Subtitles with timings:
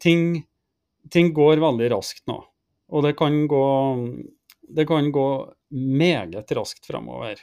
[0.00, 0.42] ting,
[1.12, 2.38] ting går veldig raskt nå.
[2.88, 3.64] Og det kan gå,
[4.76, 5.28] det kan gå
[5.70, 7.40] meget raskt fremover.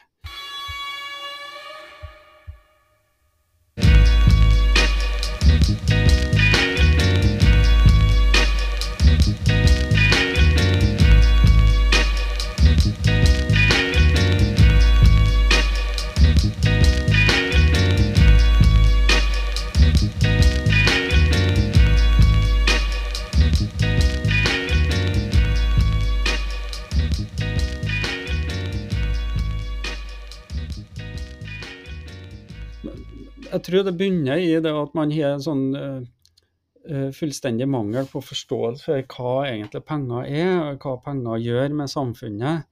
[33.76, 38.86] Tror det begynner i det at man har en sånn uh, fullstendig mangel på forståelse
[38.86, 42.68] for hva egentlig penger er, og hva penger gjør med samfunnet,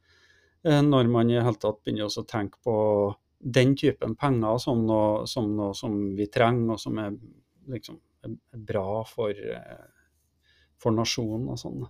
[0.67, 2.77] uh, når man i hele tatt begynner å tenke på
[3.43, 7.17] den typen penger som noe, som noe som vi trenger, og som er,
[7.73, 7.99] liksom,
[8.63, 9.35] bra for,
[10.79, 11.81] for nasjonen og sånn.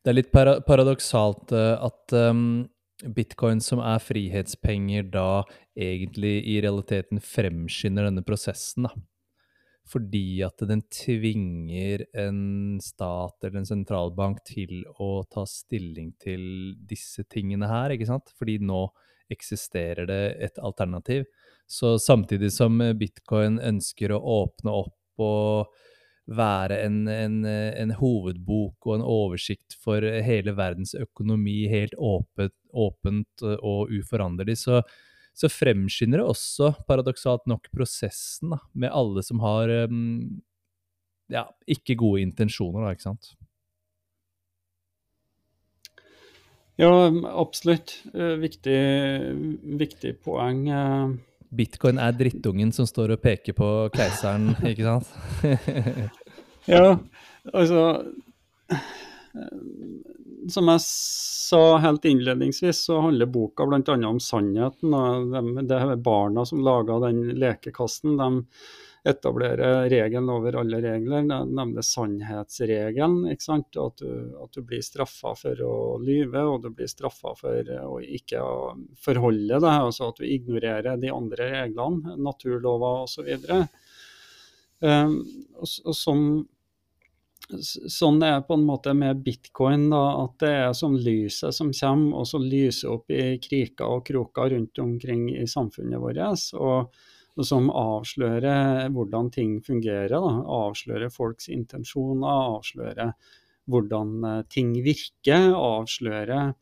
[0.00, 2.64] Det er litt paradoksalt at um
[3.02, 5.42] bitcoin som er frihetspenger, da
[5.74, 8.94] egentlig i realiteten fremskynder denne prosessen, da.
[9.84, 17.26] Fordi at den tvinger en stat eller en sentralbank til å ta stilling til disse
[17.28, 18.32] tingene her, ikke sant?
[18.38, 18.86] Fordi nå
[19.32, 21.26] eksisterer det et alternativ.
[21.68, 25.74] Så samtidig som bitcoin ønsker å åpne opp og
[26.24, 33.44] være en, en, en, hovedbok og en oversikt for hele verdens økonomi helt åpent, åpent
[33.56, 34.82] og uforanderlig, så,
[35.36, 40.42] så, fremskynder det også, paradoksalt nok, prosessen da, med alle som har um,
[41.32, 43.34] ja, ikke gode intensjoner, da, ikke sant?
[46.76, 46.90] Ja,
[47.38, 48.00] absolutt.
[48.14, 48.78] Eh, viktig,
[49.78, 50.66] viktig poeng.
[50.68, 51.12] Eh,
[51.54, 55.12] Bitcoin er drittungen som står og peker på keiseren, ikke sant?
[56.74, 56.96] ja,
[57.52, 57.84] altså
[60.50, 63.94] Som jeg sa helt innledningsvis, så handler boka bl.a.
[64.08, 64.94] om sannheten.
[64.94, 68.16] og Det er barna som laga den lekekassen.
[68.20, 68.44] de
[69.04, 73.26] etablerer regelen over alle regler, nemlig sannhetsregelen.
[73.28, 74.08] At du,
[74.40, 78.40] at du blir straffa for å lyve, og du blir straffa for å ikke
[79.04, 79.70] forholde deg.
[79.74, 83.28] altså At du ignorerer de andre reglene, naturlover osv.
[84.84, 85.20] Um,
[85.60, 86.26] og, og sånn,
[87.44, 91.72] sånn er det på en måte med bitcoin, da, at det er som lyset som
[91.76, 96.22] kommer og så lyser opp i kriker og kroker rundt omkring i samfunnet vårt.
[96.54, 96.94] og
[97.42, 100.14] som avslører hvordan ting fungerer.
[100.14, 100.34] Da.
[100.46, 103.10] Avslører folks intensjoner, avslører
[103.70, 105.50] hvordan eh, ting virker.
[105.58, 106.52] Avslører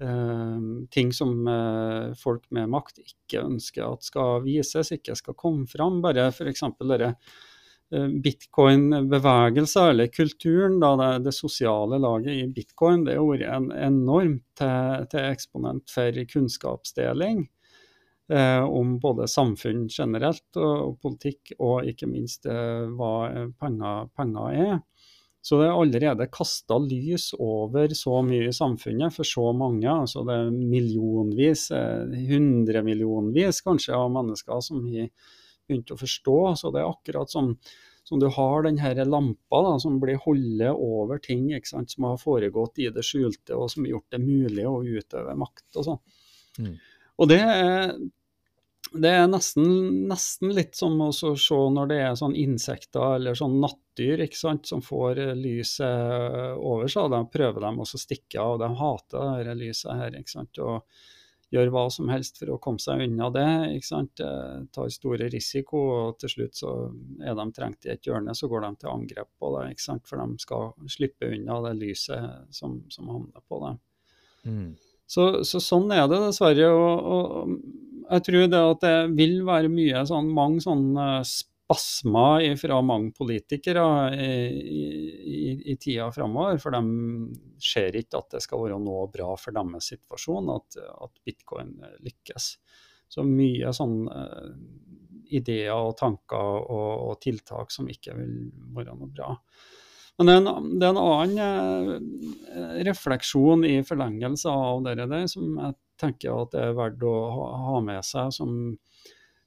[0.00, 5.68] eh, ting som eh, folk med makt ikke ønsker at skal vises, ikke skal komme
[5.68, 6.00] fram.
[6.04, 6.64] Bare f.eks.
[6.80, 7.12] dette
[8.24, 14.44] bitcoin-bevegelser, eller kulturen, da, det, det, sosiale laget i bitcoin, det har vært en enormt
[14.60, 17.46] til, til eksponent for kunnskapsdeling
[18.32, 24.60] eh, om både samfunn generelt og, og, politikk, og ikke minst eh, hva penger, penger,
[24.68, 24.78] er.
[25.40, 29.88] Så det er allerede kasta lys over så mye i samfunnet for så mange.
[29.88, 35.08] altså Det er millionvis, eh, hundremillionvis kanskje, av mennesker som har
[35.68, 36.38] begynt å forstå.
[36.60, 37.54] Så det er akkurat som,
[38.08, 42.80] som du har denne lampa da, som blir holdt over ting sant, som har foregått
[42.82, 45.66] i det skjulte, og som har gjort det mulig å utøve makt.
[45.76, 46.00] og sånn.
[46.58, 46.78] Mm.
[47.18, 47.92] Og det er,
[48.94, 49.68] det er nesten,
[50.08, 54.68] nesten, litt som å se når det er sånn insekter eller sånn nattdyr ikke sant,
[54.70, 57.08] som får lyset over seg.
[57.08, 58.58] og De prøver dem å stikke av.
[58.62, 60.18] De hater dette lyset her.
[60.18, 60.86] ikke sant, og
[61.54, 63.48] gjør hva som helst for å komme seg unna det.
[63.76, 64.22] ikke sant,
[64.74, 66.74] Tar store risiko, og til slutt så
[67.24, 69.64] er de trengt i et hjørne, så går de til angrep på det.
[69.72, 73.80] ikke sant, For de skal slippe unna det lyset som, som havner på dem.
[74.48, 74.70] Mm.
[75.08, 76.68] Så, så, sånn er det dessverre.
[76.68, 81.08] og, og jeg tror det at det vil være mye sånn, mange sånne
[81.68, 84.28] spasmer fra mange politikere i,
[85.36, 86.58] i, i tida framover.
[86.58, 86.80] For de
[87.60, 92.54] ser ikke at det skal være noe bra for deres situasjon at, at bitcoin lykkes.
[93.08, 94.54] Så mye sånn uh,
[95.32, 98.34] ideer og tanker og, og, tiltak som ikke vil
[98.76, 99.34] være noe bra.
[100.18, 102.00] Men det er en, det er en annen
[102.48, 107.14] uh, refleksjon i forlengelse av det der som jeg tenker at det er verdt å
[107.68, 108.52] ha med seg, som,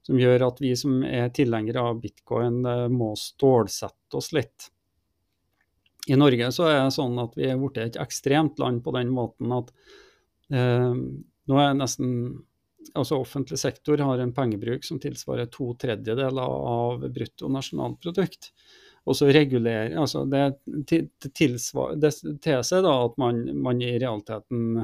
[0.05, 4.69] som gjør at vi som er tilhengere av bitcoin, eh, må stålsette oss litt.
[6.09, 9.11] I Norge så er det sånn at vi er blitt et ekstremt land på den
[9.13, 9.69] måten at
[10.49, 12.41] eh, nå er nesten
[12.97, 18.49] altså Offentlig sektor har en pengebruk som tilsvarer to tredjedeler av bruttonasjonalprodukt.
[19.05, 24.83] Og så regulerer, altså Det, det tilsier da at man, man, i realiteten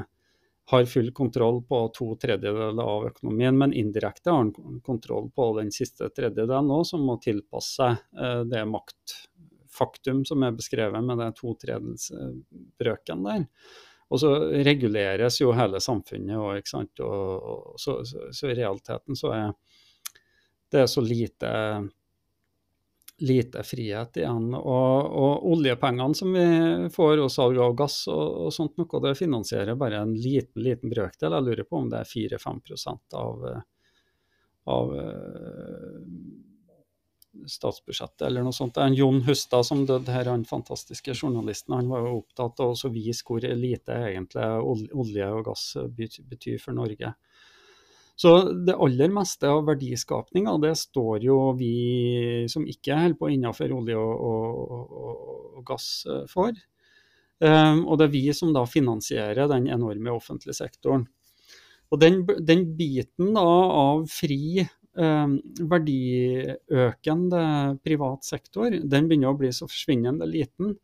[0.70, 5.70] har full kontroll på to tredjedeler av økonomien, men indirekte har han kontroll på den
[5.72, 11.36] siste tredjedelen òg, som må tilpasse seg eh, det maktfaktum som er beskrevet med den
[11.38, 13.46] to tredjedelsbrøken der.
[14.08, 14.34] Og så
[14.64, 17.00] reguleres jo hele samfunnet òg, ikke sant.
[17.04, 19.50] Og, så, så, så, i realiteten så er
[20.72, 21.50] det så lite
[23.18, 24.52] lite frihet igjen.
[24.54, 29.16] Og, og, oljepengene som vi får og salg av gass og, og, sånt noe, det
[29.18, 31.34] finansierer bare en liten liten brøkdel.
[31.34, 32.60] Jeg lurer på om det er 4-5
[33.18, 33.46] av,
[34.74, 36.02] av uh,
[37.46, 38.76] statsbudsjettet eller noe sånt.
[38.76, 41.76] Det er en Jon Hustad som døde her, han fantastiske journalisten.
[41.76, 44.46] Han var jo opptatt av å vise hvor lite egentlig
[44.94, 47.14] olje og gass betyr for Norge.
[48.18, 48.32] Så
[48.66, 53.94] det aller meste av verdiskapninga, det står jo vi som ikke holder på innenfor olje
[53.94, 54.96] og, og,
[55.52, 56.50] og, gass eh, for.
[57.38, 61.04] Um, og det er vi som da finansierer den enorme offentlige sektoren.
[61.94, 63.44] Og den, den biten da
[63.84, 64.64] av fri
[64.98, 65.38] um,
[65.70, 67.44] verdiøkende
[67.86, 70.74] privat sektor, den begynner å bli så forsvinnende liten.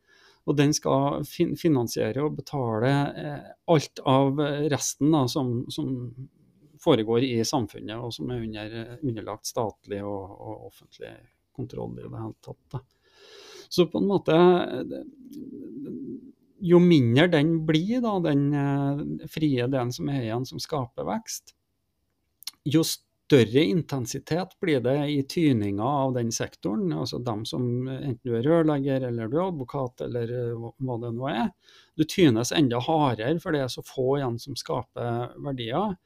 [0.46, 4.38] Og den skal fin finansiere og betale eh, alt av
[4.70, 5.88] resten da, som, som
[6.84, 11.14] foregår i samfunnet, og som er under, underlagt statlig og, og, offentlig
[11.54, 12.62] kontroll i det hele tatt.
[12.74, 12.82] Da.
[13.68, 14.34] Så på en måte
[16.64, 19.00] Jo mindre den blir, da, den uh,
[19.30, 21.52] frie delen som er igjen, som skaper vekst,
[22.64, 26.92] jo større intensitet blir det i tyninga av den sektoren.
[26.92, 31.12] Altså dem som, enten du er rørlegger eller du er advokat eller uh, hva det
[31.18, 31.52] nå er.
[31.98, 35.98] Du tynes enda hardere, for det er så få igjen som skaper verdier.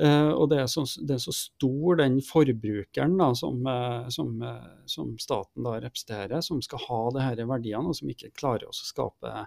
[0.00, 4.38] Uh, og det er, så, det er, så, stor den forbrukeren da, som, uh, som,
[4.40, 8.72] uh, som, staten da representerer, som skal ha disse verdiene, og som ikke klarer å
[8.72, 9.44] skape,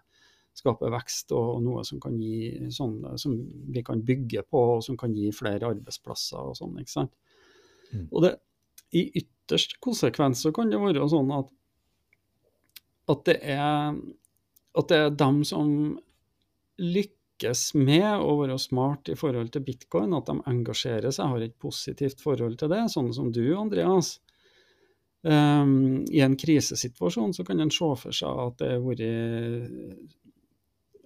[0.56, 3.34] skape vekst og, noe som, kan gi, sånn, som
[3.74, 6.78] vi kan bygge på, og som kan gi flere arbeidsplasser og sånn.
[6.84, 7.18] ikke sant?
[7.90, 8.06] Mm.
[8.12, 8.36] Og det,
[8.94, 11.50] I ytterste konsekvens så kan det være sånn at,
[13.10, 13.98] at, det, er,
[14.78, 15.70] at det er dem som
[16.78, 21.42] lykkes lykkes med å være smart i forhold til bitcoin, at de engasjerer seg, har
[21.42, 24.22] et positivt forhold til det, sånn som du, Andreas.
[25.22, 30.10] Um, I en krisesituasjon så kan en se for seg at det, vært,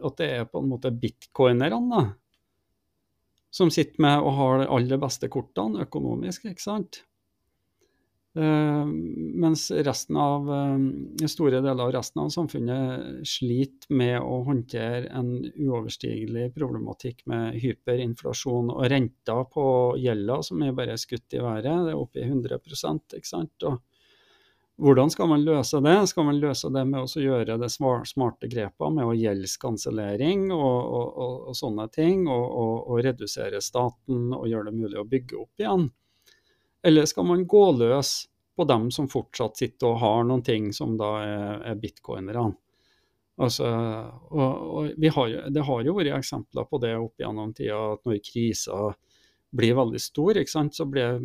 [0.04, 2.14] at det er på en måte bitcoinerne
[3.50, 7.04] som sitter med og har de aller beste kortene økonomisk, ikke sant.
[8.38, 8.86] Uh,
[9.42, 15.31] mens resten av, uh, store deler av resten av samfunnet sliter med å håndtere en
[15.58, 19.66] uoverstigelig problematikk med hyperinflasjon og renter på
[19.98, 21.88] gjelda som er bare skutt i været.
[21.88, 22.60] Det er oppe i 100
[23.18, 23.66] ikke sant.
[23.66, 23.81] Og
[24.80, 25.96] hvordan skal man løse det?
[26.08, 31.08] Skal man løse det med å gjøre det smarte grepene med å gjeldskansellering og, og,
[31.10, 35.90] og, og, sånne ting, og, redusere staten og gjøre det mulig å bygge opp igjen?
[36.84, 40.98] Eller skal man gå løs på dem som fortsatt sitter og har noen ting som
[41.00, 42.54] da er, er bitcoinerne?
[43.40, 43.68] Altså,
[44.36, 48.20] og, og har, det har jo vært eksempler på det opp gjennom tida, at når
[48.26, 48.90] krisa
[49.56, 51.22] blir veldig stor, så, blir,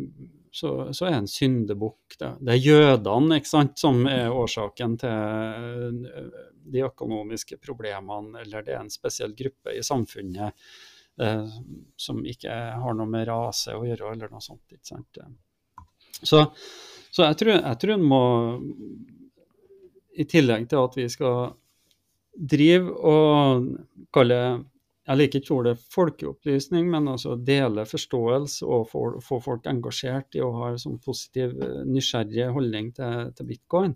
[0.51, 2.15] så, så, er en syndebukk.
[2.15, 5.99] Det, det, er jødene sant, som er årsaken til
[6.65, 10.55] de økonomiske problemene, eller det er en spesiell gruppe i samfunnet
[11.21, 11.57] eh,
[11.99, 14.65] som ikke har noe med rase å gjøre, eller noe sånt.
[14.71, 15.19] ikke sant?
[16.21, 16.45] Så,
[17.11, 18.21] så jeg, tror, jeg tror en må
[20.15, 21.55] I tillegg til at vi skal
[22.35, 23.67] drive og
[24.15, 24.39] kalle
[25.05, 30.41] jeg liker ikke ordet folkeopplysning, men altså dele forståelse og få, få folk engasjert i
[30.41, 31.53] å ha en sånn positiv,
[31.85, 33.93] nysgjerrig holdning til, til bitcoin,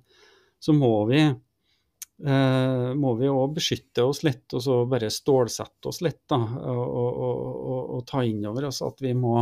[0.61, 6.03] så må vi eh, må vi òg beskytte oss litt og så bare stålsette oss
[6.05, 6.21] litt.
[6.29, 7.17] Da, og, og,
[7.57, 9.39] og, og ta inn over oss at vi må,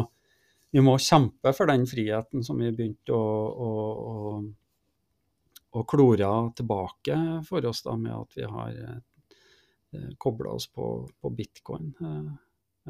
[0.72, 3.28] vi må kjempe for den friheten som vi begynte å,
[3.68, 3.70] å,
[4.12, 10.90] å, å klore tilbake for oss da, med at vi har eh, kobla oss på,
[11.22, 11.94] på bitcoin.
[12.02, 12.28] Eh,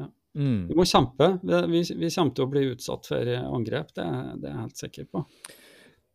[0.02, 0.10] ja.
[0.38, 0.66] Mm.
[0.72, 1.30] Vi må kjempe.
[1.42, 4.10] Vi, vi, kommer til å bli utsatt for angrep, det,
[4.42, 5.24] det er jeg helt sikker på.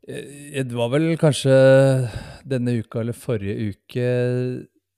[0.07, 1.55] Eh, det var vel kanskje
[2.43, 4.07] denne uka eller forrige uke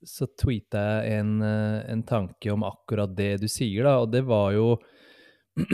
[0.06, 4.22] så tweeta jeg en, eh, en tanke om akkurat det du sier, da, og det
[4.26, 4.76] var jo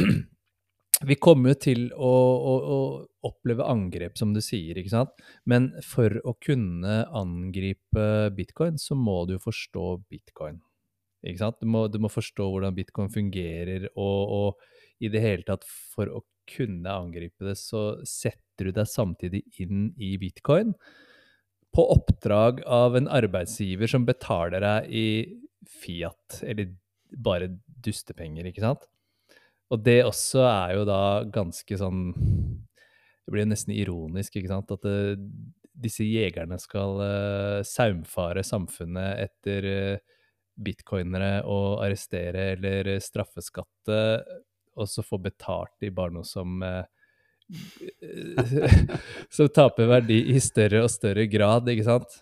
[1.08, 2.80] vi kommer jo til å, å, å,
[3.26, 5.14] oppleve angrep, som du sier, ikke sant.
[5.50, 8.06] Men for å kunne angripe
[8.38, 10.60] bitcoin, så må du jo forstå bitcoin.
[11.22, 11.60] Ikke sant?
[11.62, 16.10] Du må, du må forstå hvordan bitcoin fungerer, og, og i det hele tatt, for
[16.10, 20.74] å kunne angripe det, så setter du deg samtidig inn i bitcoin
[21.72, 25.08] på oppdrag av en arbeidsgiver som betaler deg i
[25.72, 26.74] Fiat, eller
[27.22, 27.52] bare
[27.86, 28.90] dustepenger, ikke sant?
[29.72, 31.02] Og det også er jo da
[31.32, 34.72] ganske sånn Det blir jo nesten ironisk, ikke sant?
[34.74, 35.18] At det,
[35.82, 40.02] disse jegerne skal uh, saumfare samfunnet etter uh,
[40.62, 44.02] bitcoinere og arrestere eller straffeskatte,
[44.78, 46.84] og så få betalt de bare noe som uh,
[49.36, 52.22] som taper verdi i større og større grad, ikke sant?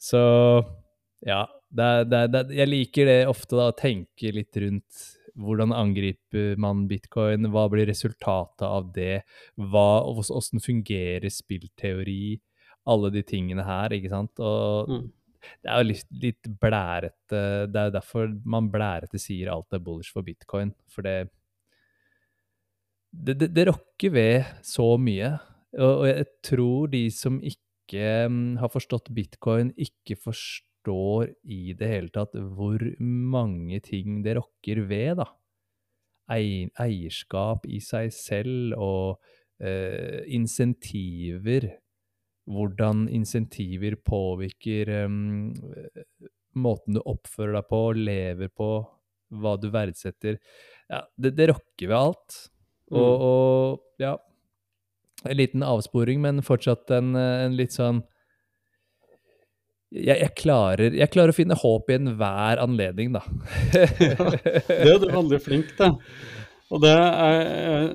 [0.00, 0.20] Så
[1.26, 5.06] ja, det det, det jeg liker det ofte, da, å tenke litt rundt
[5.40, 9.22] hvordan angriper man bitcoin, hva blir resultatet av det,
[9.56, 12.36] hva, hvordan fungerer spillteori,
[12.90, 14.40] alle de tingene her, ikke sant?
[14.42, 15.04] Og mm.
[15.64, 19.84] det er jo litt, litt blærete Det er jo derfor man blærete sier alt er
[19.84, 21.18] bullish for bitcoin, for det
[23.10, 25.32] det, det, det rokker ved så mye.
[25.74, 31.88] Og, og, jeg tror de som ikke um, har forstått bitcoin, ikke forstår i det
[31.88, 35.26] hele tatt hvor mange ting det rokker ved, da.
[36.30, 39.20] eierskap i seg selv og
[39.60, 41.68] eh, insentiver.
[42.50, 45.08] Hvordan insentiver påvirker eh,
[46.54, 48.70] måten du oppfører deg på, lever på,
[49.30, 50.40] hva du verdsetter.
[50.90, 52.38] Ja, det, det rokker ved alt.
[52.90, 53.22] Og, mm.
[53.22, 54.16] og ja
[55.28, 58.00] En liten avsporing, men fortsatt en, en litt sånn
[59.90, 63.24] jeg, jeg, klarer, jeg, klarer, å finne håp i enhver anledning, da.
[63.74, 64.28] ja,
[64.68, 65.96] det er du veldig flink til.
[66.70, 67.40] Og det er,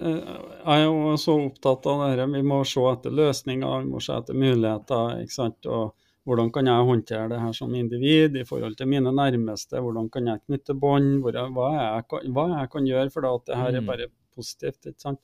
[0.04, 4.18] jeg er jo så opptatt av det vi må se etter løsninger, vi må se
[4.18, 5.22] etter muligheter.
[5.24, 5.70] ikke sant?
[5.72, 5.94] Og
[6.28, 9.80] hvordan kan jeg håndtere det her som individ i forhold til mine nærmeste?
[9.80, 11.22] Hvordan kan jeg knytte bånd?
[11.24, 13.90] Hva, hva, jeg kan gjøre for at det her er mm.
[13.94, 14.82] bare positivt.
[14.90, 15.22] ikke sant?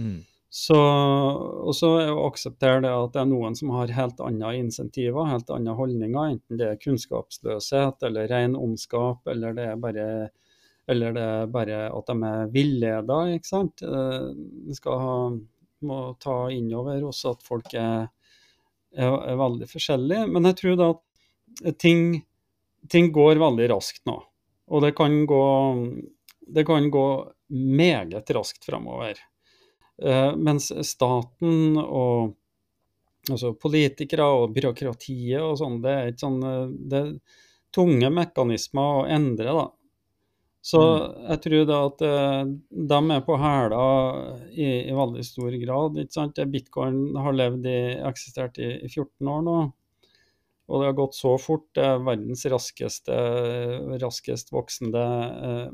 [0.00, 0.22] Mm.
[0.48, 1.90] Så, og så
[2.22, 6.60] akseptere det at det er noen som har helt andre insentiver, helt andre holdninger, enten
[6.60, 10.06] det er kunnskapsløshet eller ren ondskap, eller det er bare,
[10.88, 13.18] eller det er bare at de er villeda.
[13.34, 13.82] ikke sant?
[13.82, 14.30] Eh,
[14.70, 15.18] vi skal ha,
[15.90, 18.06] må ta innover også at folk er,
[18.94, 20.30] er, er, veldig forskjellige.
[20.30, 22.20] Men jeg tror da at ting,
[22.88, 24.20] ting går veldig raskt nå.
[24.70, 25.46] Og det kan gå,
[26.54, 27.08] det kan gå
[27.50, 29.18] meget raskt fremover.
[29.96, 32.34] Uh, mens staten og
[33.32, 37.08] altså politikere og byråkratiet og sånn, det er ikke sånn eh, Det er
[37.74, 39.64] tunge mekanismer å endre, da.
[40.66, 41.16] Så mm.
[41.30, 42.52] jeg tror da at uh,
[42.92, 43.82] de er på hæla
[44.50, 45.98] i, i, veldig stor grad.
[46.02, 46.40] ikke sant?
[46.50, 49.58] Bitcoin har levd i, eksistert i, i 14 år nå.
[50.66, 51.68] Og det har gått så fort.
[51.76, 53.18] Det er verdens raskeste,
[54.02, 55.04] raskest voksende
[55.50, 55.68] eh,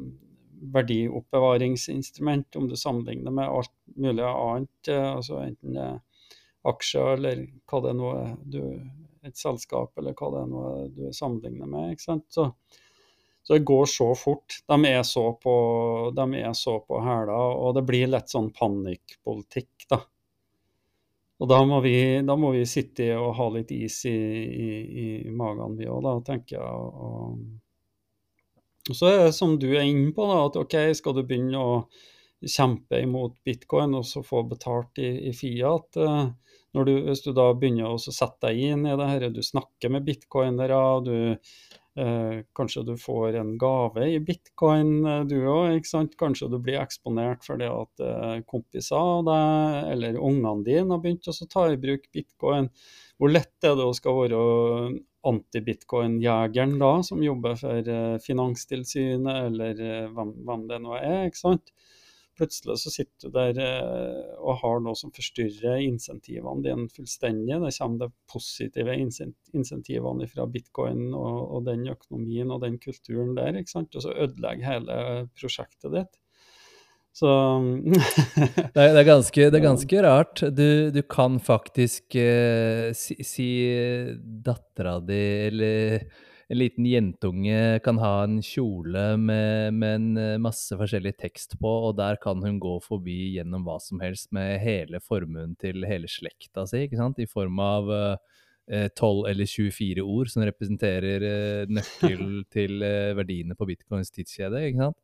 [0.62, 6.00] verdioppbevaringsinstrument, om du sammenligner med alt mulig annet, eh, altså enten det er
[6.70, 8.62] aksjer eller hva det nå er du,
[9.26, 11.92] et selskap eller hva det er noe du sammenligner med.
[11.92, 12.26] ikke sant?
[12.30, 12.48] Så,
[13.42, 14.60] så, det går så fort.
[14.68, 15.54] De er så på,
[16.14, 16.54] de er
[16.86, 20.02] på hæla, og det blir lett sånn panikkpolitikk, da.
[21.42, 24.68] Og da må, vi, da må vi sitte og ha litt is i, i,
[25.26, 26.62] i magen, vi òg, da, tenker jeg.
[26.62, 27.40] og
[28.90, 31.60] og så er det som du er inne på, da, at ok, skal du begynne
[31.60, 31.74] å
[32.42, 36.24] kjempe imot bitcoin og så få betalt i, i Fiat eh,
[36.72, 40.06] du, Hvis du da begynner å sette deg inn i det her, du snakker med
[40.08, 40.80] bitcoinere,
[42.00, 45.78] eh, kanskje du får en gave i bitcoin eh, du òg,
[46.18, 51.04] Kanskje du blir eksponert for det at eh, kompiser av deg eller ungene dine har
[51.04, 52.72] begynt å ta i bruk bitcoin.
[53.20, 54.42] Hvor lett er det å skal være
[55.28, 59.82] antibitcoin-jegeren da, som jobber for uh, Finanstilsynet, eller
[60.14, 61.26] hvem, hvem, det nå er.
[61.28, 61.74] ikke sant?
[62.38, 67.60] Plutselig så sitter du der uh, og har noe som forstyrrer insentivene dine fullstendig.
[67.62, 73.60] Da kommer det positive insentivene fra bitcoin og, og, den økonomien og den kulturen der,
[73.60, 73.94] ikke sant?
[73.94, 74.98] og så ødelegger hele
[75.36, 76.21] prosjektet ditt.
[77.12, 77.28] Så
[78.72, 80.42] det, er, det, er ganske, det, er, ganske, rart.
[80.56, 83.48] Du, du kan faktisk eh, si, si
[84.22, 86.06] dattera di eller
[86.52, 91.70] en liten jentunge kan ha en kjole med, med, en eh, masse forskjellig tekst på,
[91.88, 96.10] og der kan hun gå forbi gjennom hva som helst med hele formuen til hele
[96.12, 97.22] slekta si, ikke sant?
[97.22, 102.26] i form av eh, 12 eller 24 ord som representerer eh, nøkkel
[102.56, 104.66] til eh, verdiene på bitcoins tidskjede.
[104.68, 105.00] ikke sant?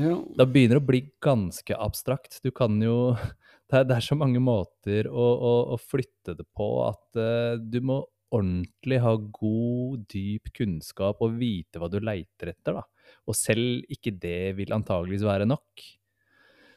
[0.00, 0.16] Ja.
[0.36, 2.40] Da begynner det å bli ganske abstrakt.
[2.44, 3.14] Du kan jo
[3.70, 7.54] Det er, det er så mange måter å, å, å, flytte det på at uh,
[7.54, 8.00] du må
[8.34, 12.82] ordentlig ha god, dyp kunnskap og vite hva du leiter etter, da.
[13.30, 15.84] Og selv ikke det vil antageligvis være nok.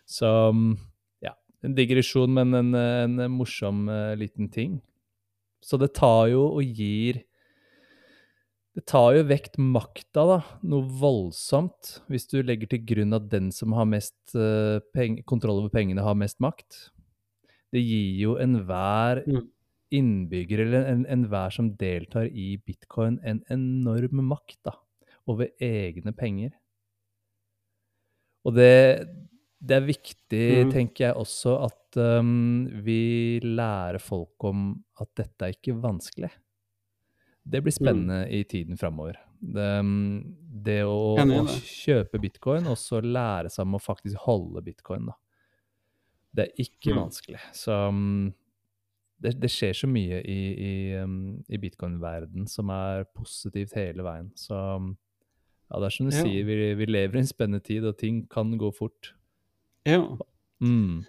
[0.05, 0.29] Så
[1.25, 1.33] ja,
[1.65, 4.77] en digresjon, men en, en morsom uh, liten ting.
[5.65, 7.23] Så det tar jo og gir
[8.73, 13.51] Det tar jo vekt makta, da, noe voldsomt, hvis du legger til grunn at den
[13.53, 14.81] som har mest uh,
[15.29, 16.87] kontroll over pengene, har mest makt.
[17.73, 19.43] Det gir jo enhver mm.
[19.93, 24.73] innbygger eller enhver en som deltar i bitcoin, en enorm makt da,
[25.29, 26.55] over egne penger.
[28.43, 29.05] Og det,
[29.61, 30.73] det er viktig, mm.
[30.73, 36.33] tenker jeg også, at um, vi lærer folk om at dette er ikke vanskelig.
[37.43, 37.79] Det blir mm.
[37.79, 38.29] spennende mm.
[38.31, 39.19] i tiden framover.
[39.39, 44.63] Det, um, det å, å, kjøpe bitcoin og så lære seg om å faktisk holde
[44.63, 45.17] bitcoin, da.
[46.33, 46.97] Det er ikke mm.
[46.97, 47.41] vanskelig.
[47.53, 48.31] Så um,
[49.21, 50.73] det, det, skjer så mye i, i,
[51.03, 54.31] um, i bitcoin-verden som er positivt hele veien.
[54.39, 54.55] Så
[55.73, 56.23] ja, det er som du ja.
[56.23, 59.13] sier, vi, vi, lever i en spennende tid, og ting kan gå fort.
[59.89, 60.01] Ja.
[60.63, 61.03] Mm.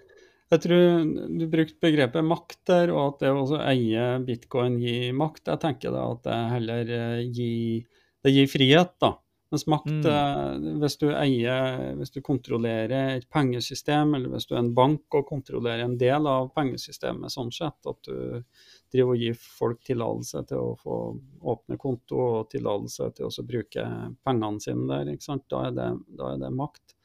[0.55, 5.49] Jeg tror du brukte begrepet makt der, og at det å eie bitcoin gir makt.
[5.51, 7.85] Jeg tenker da at det heller eh, gir,
[8.23, 9.17] det gir frihet, da.
[9.55, 10.07] Mens makt, mm.
[10.11, 15.15] Eh, hvis du eier, hvis du kontrollerer et pengesystem, eller hvis du er en bank
[15.15, 18.43] og kontrollerer en del av pengesystemet sånn sett, at du
[18.95, 20.99] driver og gir folk tillatelse til å få
[21.55, 23.87] åpne konto og tillatelse til å bruke
[24.27, 25.15] pengene sine der,
[25.51, 26.99] da er, det, da er det makt.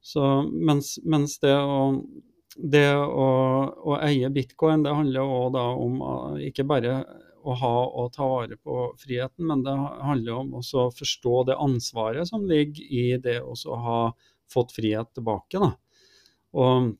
[0.00, 1.92] Så mens, mens det å
[2.58, 3.26] det å,
[3.70, 5.98] å, eie bitcoin det handler også om
[6.42, 7.00] ikke bare
[7.48, 9.74] å ha og ta vare på friheten, men det
[10.04, 14.00] handler om å forstå det ansvaret som ligger i det å ha
[14.52, 15.60] fått frihet tilbake.
[15.62, 15.70] Da.
[16.58, 16.90] Og,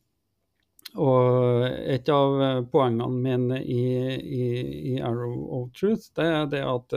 [1.01, 2.39] og et av
[2.73, 3.83] poengene mine i,
[4.15, 4.49] i,
[4.95, 6.97] i, Arrow of Truth, det er det at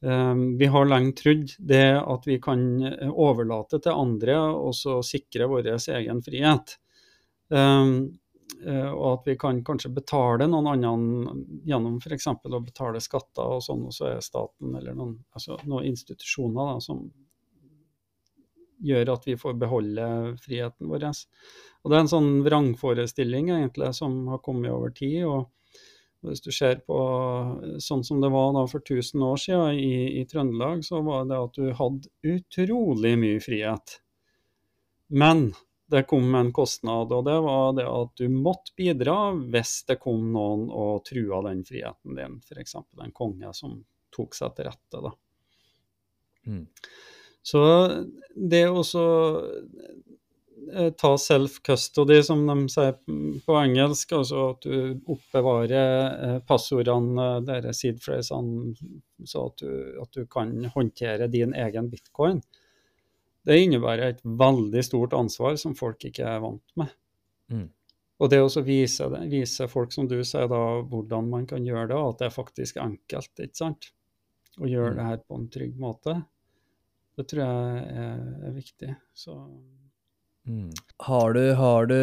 [0.00, 2.62] um, vi har lenge trodd det at vi kan
[3.10, 6.80] overlate til andre og så sikre vår egen frihet.
[7.50, 7.94] Um,
[8.60, 10.90] og at vi kan kanskje betale noen andre
[11.64, 12.26] gjennom f.eks.
[12.28, 16.82] å betale skatter og sånn, og så er staten eller noen, altså noen institusjoner da,
[16.84, 17.06] som
[18.84, 20.08] gjør at vi får beholde
[20.44, 21.06] friheten vår.
[21.80, 25.24] Og Det er en sånn vrangforestilling egentlig som har kommet over tid.
[25.24, 25.50] og
[26.26, 26.98] Hvis du ser på
[27.80, 31.40] sånn som det var da for 1000 år siden i, i Trøndelag, så var det
[31.40, 34.00] at du hadde utrolig mye frihet.
[35.08, 35.50] Men
[35.90, 40.30] det kom en kostnad, og det var det at du måtte bidra hvis det kom
[40.34, 42.76] noen og trua den friheten din, f.eks.
[42.78, 43.80] en konge som
[44.14, 45.02] tok seg til rette.
[45.06, 45.12] da.
[46.46, 46.66] Mm.
[47.42, 47.62] Så
[48.36, 48.82] det å
[50.70, 52.96] eh, ta self-custody, som de sier
[53.46, 58.74] på engelsk, altså at du oppbevarer eh, passordene deres seed-phrasene,
[59.24, 59.70] så at du,
[60.04, 62.42] at du kan håndtere din egen bitcoin,
[63.48, 66.90] det innebærer et veldig stort ansvar som folk ikke er vant med.
[67.50, 67.68] Mm.
[68.20, 71.96] Og det å vise, vise, folk, som du sier, da, hvordan man kan gjøre det,
[71.96, 73.88] og at det er faktisk enkelt, ikke sant?
[74.60, 74.98] Å gjøre mm.
[74.98, 76.18] det her på en trygg måte,
[77.16, 78.90] det tror jeg er, er viktig.
[79.16, 79.36] Så
[80.48, 80.68] mm.
[81.06, 82.02] har, du, har, du,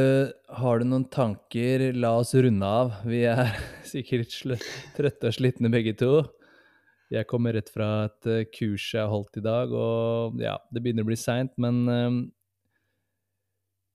[0.61, 1.85] har, du, noen tanker?
[1.93, 2.97] La oss runde av.
[3.05, 3.53] Vi er
[3.93, 4.33] sikkert
[4.97, 6.11] trøtte og slitne begge to.
[7.13, 10.83] Jeg kommer rett fra et uh, kurs jeg har holdt i dag, og ja, det
[10.83, 12.17] begynner å bli seint, men um,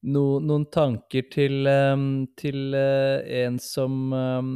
[0.09, 4.55] no, noen tanker til, um, til uh, en som um,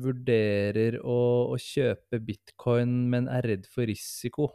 [0.00, 1.18] vurderer å,
[1.52, 4.48] å, kjøpe bitcoin, men er redd for risiko?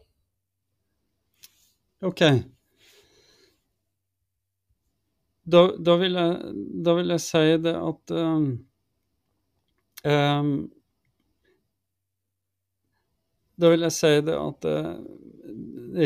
[2.01, 2.25] OK.
[5.49, 8.17] Da, da, vil, jeg, da vil, jeg, si det at
[13.59, 14.93] da vil jeg si det at eh,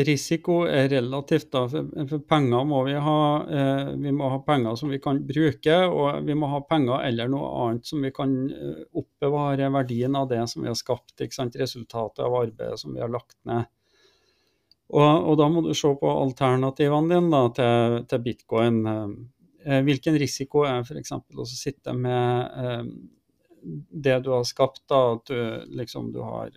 [0.06, 1.50] risiko er relativt.
[1.52, 3.18] da, for, for, penger må vi ha.
[3.60, 7.30] Eh, vi må ha penger som vi kan bruke, og vi må ha penger eller
[7.30, 11.16] noe annet som vi kan eh, oppbevare verdien av det som vi har skapt.
[11.20, 13.70] Resultatet av arbeidet som vi har lagt ned.
[14.94, 18.82] Og, og da må du se på alternativene dine da, til, til bitcoin.
[19.64, 21.14] Eh, hvilken risiko er f.eks.
[21.14, 22.82] å sitte med eh,
[24.04, 26.52] det du har skapt, da, at du liksom du har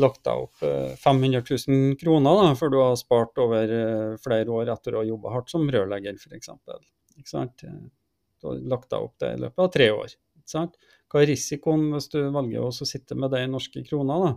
[0.00, 0.60] lagt deg opp
[1.00, 5.02] 500 eh, 000 kroner da, før du har spart over eh, flere år etter å
[5.02, 6.50] ha jobba hardt som rørlegger f.eks.
[7.56, 10.16] Du har lagt deg opp det i løpet av tre år.
[10.46, 14.26] Hva er risikoen hvis du velger å sitte med det i norske kroner?
[14.26, 14.34] Da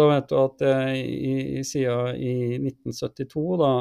[0.00, 3.72] Da vet du at eh, siden i 1972 da,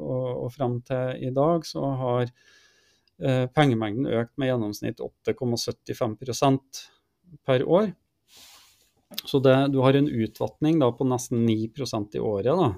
[0.00, 6.86] og, og frem til i dag, så har eh, pengemengden økt med gjennomsnitt 8,75%
[7.46, 7.92] per år.
[9.24, 12.54] Så det, du har en utvatning på nesten 9% i året.
[12.56, 12.70] da.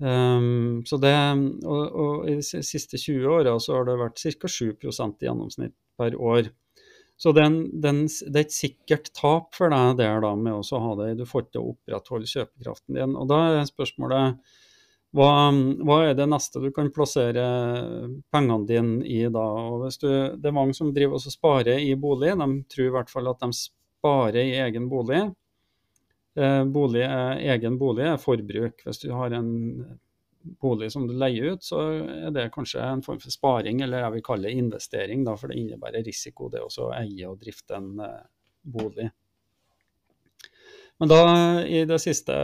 [0.00, 1.12] Um, så det,
[1.68, 4.48] og, og, I de siste 20 åra har det vært ca.
[4.48, 6.48] 7% i gjennomsnitt per år.
[7.20, 7.90] Så det er, det,
[8.30, 11.18] er et sikkert tap for deg der da med å ha det.
[11.18, 13.12] Du får ikke opprettholde kjøpekraften din.
[13.12, 14.40] Og da er spørsmålet
[15.18, 15.28] hva,
[15.84, 17.44] hva, er det neste du kan plassere
[18.32, 19.42] pengene dine i da?
[19.68, 20.08] Og hvis du,
[20.40, 22.32] det er mange som driver og sparer i bolig.
[22.40, 23.79] De tror i hvert fall at de sparer
[24.44, 25.22] i egen bolig.
[26.34, 28.84] Eh, bolig er, egen bolig er forbruk.
[28.86, 29.50] Hvis du har en
[30.40, 34.16] bolig som du leier ut, så er det kanskje en form for sparing, eller jeg
[34.16, 37.90] vil kalle det investering, da, for det innebærer risiko, det å eie og drifte en
[38.00, 38.22] uh,
[38.62, 39.10] bolig.
[41.00, 41.20] Men da,
[41.64, 42.34] i de siste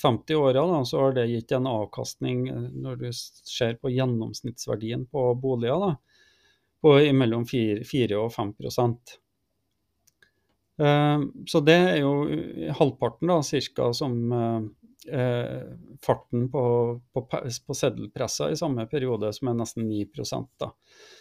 [0.00, 5.04] 50 eh, åra, så har det gitt en avkastning, eh, når du ser på gjennomsnittsverdien
[5.12, 5.90] på boliger, da,
[6.84, 8.54] på mellom 4, 4 og 5
[10.74, 12.14] Så det er jo
[12.74, 13.92] halvparten, da, ca.
[13.94, 14.16] som
[15.08, 15.62] eh,
[16.06, 17.28] farten på, på,
[17.66, 20.06] på seddelpressa i samme periode, som er nesten 9
[20.58, 20.72] da.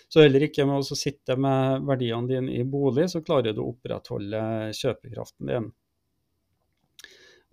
[0.09, 3.71] Så heller ikke med å sitte med verdiene dine i bolig, så klarer du å
[3.73, 5.71] opprettholde kjøpekraften din.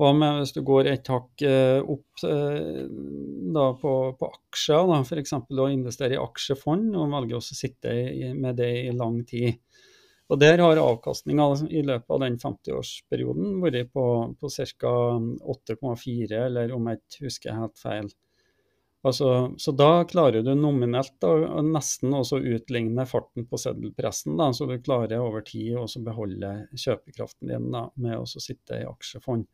[0.00, 2.86] Hva med hvis du går et hakk eh, opp eh,
[3.52, 5.34] da, på, på, aksjer, f.eks.
[5.36, 7.92] å investere i aksjefond, og velger å sitte
[8.32, 9.60] med det i lang tid.
[10.30, 14.04] Og Der har avkastninga i løpet av den 50-årsperioden vært på,
[14.38, 14.92] på ca.
[15.54, 18.10] 8,4, eller om jeg ikke husker helt feil.
[19.02, 21.32] Altså, så da klarer du nominelt da,
[21.64, 24.36] nesten å utligne farten på seddelpressen.
[24.38, 28.86] Da, så du klarer over tid å beholde kjøpekraften din da, med å sitte i
[28.86, 29.48] aksjefond.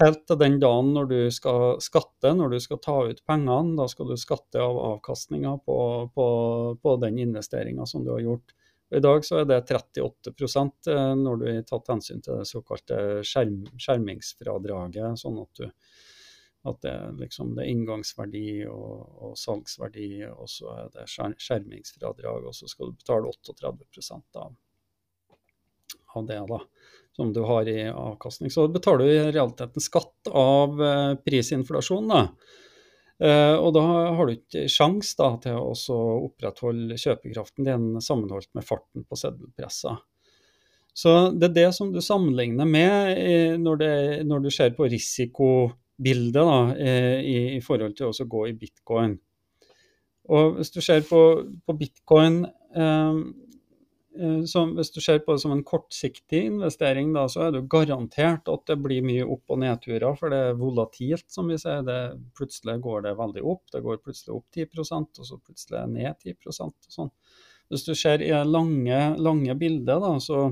[0.00, 3.88] Helt til den dagen når du skal skatte, når du skal ta ut pengene, da
[3.90, 5.80] skal du skatte av avkastninga på,
[6.14, 6.26] på,
[6.80, 8.54] på den investeringa som du har gjort.
[8.90, 10.32] I dag så er det 38
[10.90, 15.20] eh, når du har tatt hensyn til det såkalte skjerm, skjermingsfradraget.
[15.20, 15.68] sånn at, du,
[16.70, 18.96] at det, liksom, det, er inngangsverdi og,
[19.28, 23.70] og, salgsverdi, og så er det skjermingsfradrag, og så skal du betale 38
[24.42, 24.56] av,
[26.16, 26.42] av det.
[26.54, 26.64] da
[27.20, 28.50] som du har i avkastning.
[28.50, 32.06] Så betaler du i realiteten skatt av prisinflasjonen, prisinflasjon.
[32.08, 32.20] da.
[33.20, 33.82] Uh, og da
[34.16, 39.98] har du ikke sjans da, til å opprettholde kjøpekraften din sammenholdt med farten på seddelpressa.
[40.96, 43.92] Så det er det som du sammenligner med eh, når, det,
[44.28, 49.14] når, du ser på risikobildet da, eh, i, i, forhold til å gå i bitcoin.
[50.30, 51.22] Og hvis du ser på,
[51.66, 52.42] på bitcoin
[52.76, 53.22] eh,
[54.18, 57.68] Eh, så hvis du ser på det som en kortsiktig investering, da, så er det
[57.70, 61.84] garantert at det blir mye opp- og nedturer, for det er volatilt, som vi sier.
[61.86, 62.00] Det,
[62.38, 66.90] plutselig går det veldig opp, det går plutselig opp 10% og så plutselig ned 10%
[66.90, 67.14] og sånn.
[67.70, 70.48] Hvis du ser i det lange, lange bildet, da, så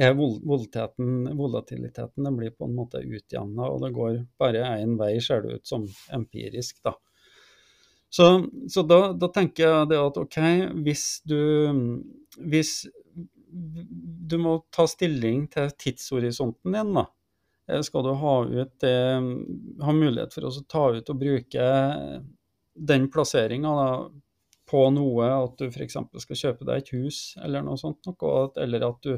[0.00, 5.44] er volatiliteten den blir på en måte utjevna, og det går bare én vei, ser
[5.44, 6.80] det ut som empirisk.
[6.84, 6.96] da.
[8.12, 8.26] Så,
[8.70, 10.38] så da, da, tenker jeg det at OK,
[10.86, 11.40] hvis du
[12.36, 12.86] Hvis
[14.26, 17.06] du må ta stilling til tidshorisonten din, da.
[17.70, 18.86] Eh, skal du ha, ut,
[19.82, 21.68] ha mulighet for å ta ut og bruke
[22.76, 23.72] den plasseringa
[24.66, 25.96] på noe, at du f.eks.
[26.24, 29.14] skal kjøpe deg et hus eller noe sånt, noe, eller at du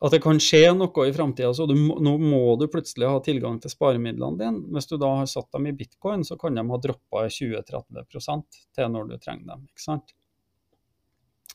[0.00, 1.50] at det kan skje noe i framtida.
[1.54, 4.62] Så du, nå må du plutselig ha tilgang til sparemidlene dine.
[4.72, 8.94] Hvis du da har satt dem i bitcoin, så kan de ha droppa 20-30 til
[8.94, 9.68] når du trenger dem.
[9.68, 10.14] ikke sant?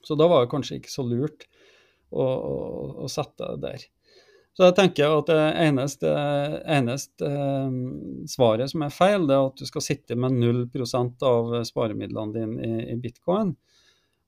[0.05, 1.47] Så da var det kanskje ikke så lurt
[2.13, 2.55] å, å,
[3.05, 3.87] å sette det der.
[4.55, 6.11] Så jeg tenker at det eneste,
[6.71, 7.79] eneste um,
[8.29, 10.61] svaret som er feil, det er at du skal sitte med 0
[11.27, 13.55] av sparemidlene dine i, i bitcoin.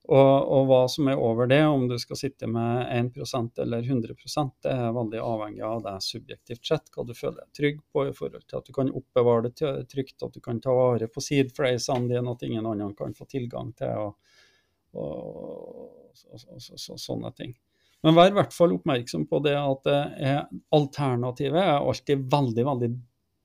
[0.07, 4.53] Og, og, hva som er over det, om du skal sitte med 1% eller 100%
[4.63, 8.13] det er veldig avhengig av deg subjektivt sett, hva du føler deg trygg på i
[8.15, 12.07] forhold til at du kan oppbevare det trygt, at du kan ta vare på seedphrasene
[12.13, 14.39] dine, at ingen annen kan få tilgang til, og,
[14.95, 17.51] og, og sånne ting.
[18.07, 20.41] Men vær i hvert fall oppmerksom på det at er,
[20.77, 22.91] alternativet er alltid veldig, veldig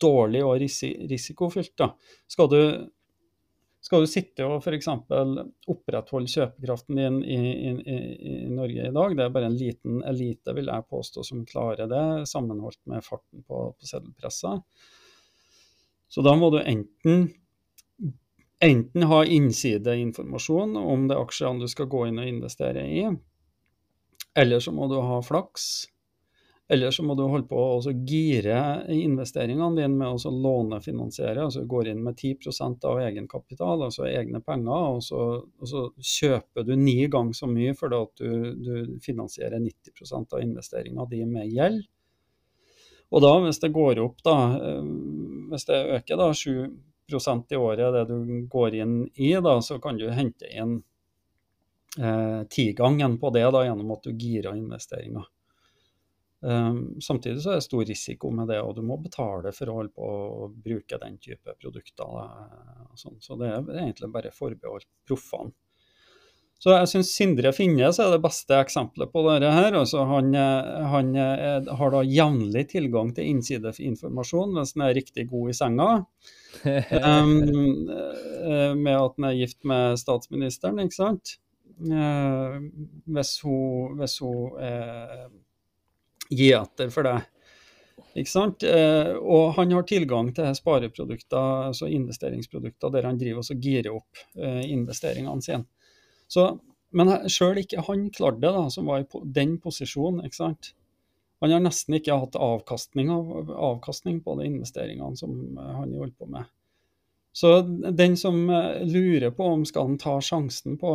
[0.02, 0.62] dårlig og
[1.10, 1.74] risikofylt.
[1.80, 1.90] Da.
[2.30, 2.60] Skal du
[3.82, 4.86] skal du sitte og f.eks.
[5.72, 7.98] opprettholde kjøpekraften din i, i,
[8.30, 11.90] i, Norge i dag, det er bare en liten elite, vil jeg påstå, som klarer
[11.90, 14.60] det, sammenholdt med farten på, på seddelpressa.
[16.12, 17.26] Så da må du enten,
[18.62, 23.06] enten ha innsideinformasjon om det aksjene du skal gå inn og investere i,
[24.38, 25.88] eller så må du ha flaks
[26.68, 28.58] eller så må du holde på å gire
[28.94, 31.42] investeringene dine med å lånefinansiere.
[31.44, 36.64] altså Går inn med 10% av egenkapital, altså egne penger, og så, og så kjøper
[36.64, 38.30] du ni ganger så mye fordi at du,
[38.62, 41.82] du finansierer 90% av investeringa di med gjeld.
[43.12, 44.88] Og da, hvis det går opp, da, eh,
[45.52, 50.00] hvis det øker da 7% i året det du går inn i, da, så kan
[50.00, 50.78] du hente inn
[52.00, 55.28] eh, tigangen på det da, gjennom at du girer investeringer.
[56.42, 59.76] Um, samtidig så er det stor risiko med det, og du må betale for å
[59.76, 62.16] holde på å bruke den type produkter.
[62.98, 63.20] Sånn.
[63.22, 65.54] Så det er egentlig bare forbeholdt proffene.
[66.62, 69.48] Så jeg syns Sindre Finnes er det beste eksempelet på dette.
[69.50, 69.74] her.
[69.74, 70.28] Altså han,
[70.92, 75.88] han er, har da jevnlig tilgang til innsideinformasjon hvis han er riktig god i senga.
[76.62, 77.32] um,
[78.78, 81.34] med at han er gift med statsministeren, ikke sant.
[81.82, 82.62] Uh,
[83.10, 85.26] hvis hun, hvis hun uh,
[86.32, 87.18] gir etter for det.
[88.18, 88.64] Ikke sant?
[88.66, 94.26] Uh, og han har tilgang til spareprodukter, altså investeringsprodukter, der han driver og girer opp
[94.36, 95.64] investeringene sine.
[96.32, 96.46] Så,
[96.96, 100.24] men sjøl ikke han klarte det, da, som var i den posisjonen.
[100.26, 100.72] ikke sant?
[101.42, 106.14] Han har nesten ikke hatt avkastning, av, avkastning på de investeringene som eh, han holdt
[106.14, 106.46] på med.
[107.34, 107.56] Så
[107.98, 110.92] den som eh, lurer på om skal han ta sjansen på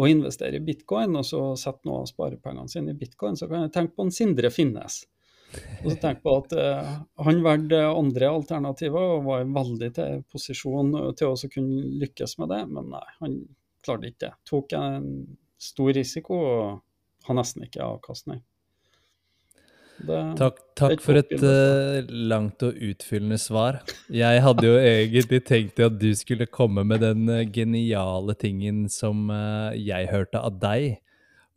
[0.00, 3.66] å investere i bitcoin, og så sette noe av sparepengene sine i bitcoin, så kan
[3.66, 5.02] jeg tenke på en Sindre Finnes.
[5.82, 6.92] Og så tenk på at eh,
[7.26, 12.62] Han valgte andre alternativer og var veldig til posisjon til å kunne lykkes med det,
[12.70, 13.36] men nei, han
[13.84, 14.32] klarte ikke det.
[14.48, 15.10] Tok en
[15.60, 18.40] stor risiko og har nesten ikke avkastning.
[20.02, 23.82] Det, takk, takk for et uh, langt og utfyllende svar.
[24.10, 29.30] Jeg hadde jo egentlig tenkt at du skulle komme med den uh, geniale tingen som
[29.30, 30.96] uh, jeg hørte av deg.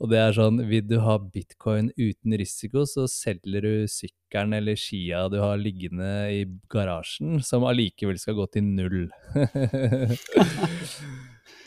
[0.03, 4.75] Og det er sånn, vil du ha bitcoin uten risiko, så selger du sykkelen eller
[4.77, 9.07] skia du har liggende i garasjen, som allikevel skal gå til null.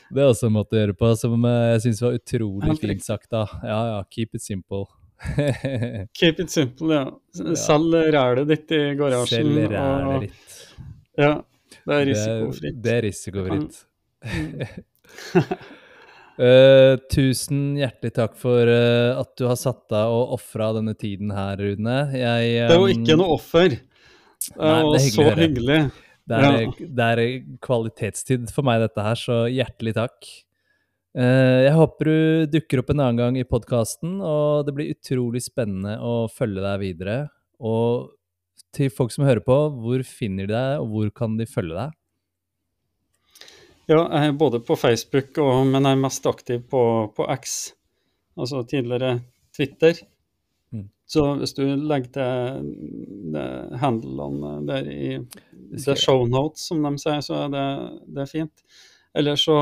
[0.08, 3.04] Det er også en måte å gjøre på som eh, jeg syns var utrolig fint
[3.04, 3.26] sagt.
[3.32, 3.42] da.
[3.60, 4.86] Ja, ja, keep it simple.
[6.18, 7.54] Keep it simple, ja.
[7.58, 9.48] Selg rælet ditt i garasjen.
[9.50, 10.58] Selg rælet ditt.
[11.18, 11.32] Ja,
[11.82, 12.62] det er risikofritt.
[12.62, 13.80] Det, det er risikofritt.
[16.38, 21.34] uh, tusen hjertelig takk for uh, at du har satt deg og ofra denne tiden
[21.34, 22.00] her, Rune.
[22.14, 23.78] Jeg, um, det var ikke noe offer.
[24.48, 25.80] Det var så hyggelig.
[26.28, 26.72] Det er, ja.
[26.78, 27.22] det er,
[27.64, 30.28] kvalitetstid for meg, dette her, så hjertelig takk.
[31.16, 32.18] Eh, jeg håper du
[32.52, 36.82] dukker opp en annen gang i podkasten, og det blir utrolig spennende å følge deg
[36.82, 37.16] videre.
[37.58, 38.10] Og
[38.76, 41.96] til folk som hører på, hvor finner de deg, og hvor kan de følge deg?
[43.88, 46.82] Ja, jeg er både på Facebook, og, men jeg er mest aktiv på,
[47.16, 47.58] på X,
[48.36, 49.16] altså tidligere
[49.56, 50.04] Twitter.
[51.08, 53.36] Så hvis du legger til
[53.80, 55.14] handlene der i
[55.72, 57.64] the show notes, som de sier, så er det,
[58.12, 58.64] det er fint.
[59.16, 59.54] Eller så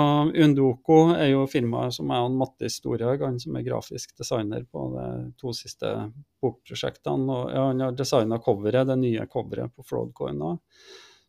[0.44, 5.08] Undoko er jo firmaet som er Mattis Storhaug, han som er grafisk designer på de
[5.38, 5.92] to siste
[6.42, 7.26] bokprosjektene.
[7.32, 10.58] Og ja, han har designa coveret, det nye coveret på Floodcoin òg.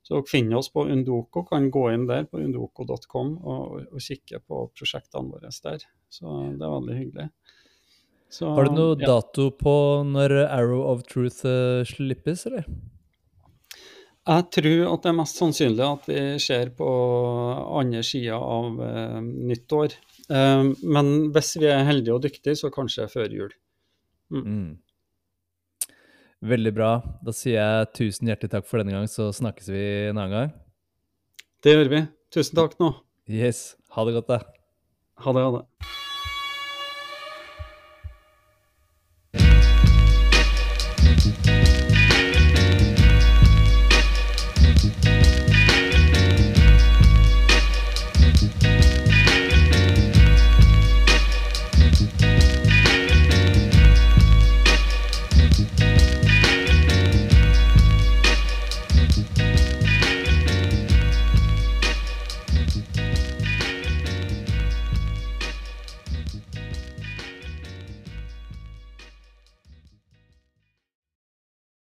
[0.08, 4.40] Så dere finner oss på Undoko, kan gå inn der på undoko.com og, og, kikke
[4.40, 5.84] på prosjektene våre der.
[6.08, 7.26] Så det er veldig hyggelig.
[8.32, 9.08] Så, Har du noe ja.
[9.08, 9.74] dato på
[10.08, 12.64] når Arrow of Truth uh, slippes, eller?
[14.28, 16.88] Jeg tror at det er mest sannsynlig at vi ser på
[17.80, 19.96] andre sida av uh, nyttår.
[20.28, 23.56] Uh, men hvis vi er heldige og dyktige, så kanskje før jul.
[24.34, 24.44] Mm.
[24.44, 25.94] Mm.
[26.52, 26.92] Veldig bra.
[27.24, 30.56] Da sier jeg tusen hjertelig takk for denne gang, så snakkes vi en annen gang.
[31.64, 32.04] Det gjør vi.
[32.36, 32.92] Tusen takk nå.
[33.32, 33.78] Yes.
[33.96, 34.42] Ha det godt, da.
[35.24, 35.97] Ha det, ha det.